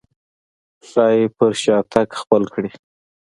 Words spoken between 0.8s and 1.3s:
ښايي